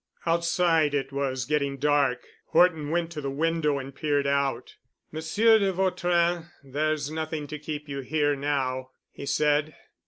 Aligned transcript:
Outside 0.25 0.95
it 0.95 1.11
was 1.11 1.45
getting 1.45 1.77
dark. 1.77 2.25
Horton 2.47 2.89
went 2.89 3.11
to 3.11 3.21
the 3.21 3.29
window 3.29 3.77
and 3.77 3.93
peered 3.93 4.25
out. 4.25 4.77
"Monsieur 5.11 5.59
de 5.59 5.71
Vautrin, 5.71 6.47
there's 6.63 7.11
nothing 7.11 7.45
to 7.45 7.59
keep 7.59 7.87
you 7.87 7.99
here 7.99 8.35
now," 8.35 8.89
he 9.11 9.27
said. 9.27 9.75